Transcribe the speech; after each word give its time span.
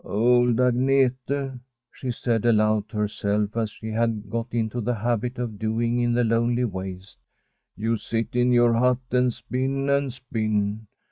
'Old 0.03 0.55
Agnete/ 0.55 1.59
she 1.91 2.09
said 2.09 2.43
aloud 2.43 2.89
to 2.89 2.97
herself, 2.97 3.55
as 3.55 3.69
she 3.69 3.89
had 3.91 4.31
got 4.31 4.47
into 4.51 4.81
the 4.81 4.95
habit 4.95 5.37
of 5.37 5.59
doing 5.59 5.99
in 5.99 6.13
the 6.13 6.23
lonely 6.23 6.65
waste,' 6.65 7.19
you 7.77 7.97
sit 7.97 8.35
in 8.35 8.51
your 8.51 8.73
hut 8.73 8.97
and 9.11 9.31
spin, 9.31 9.87
and 9.91 10.11
spin. 10.11 10.87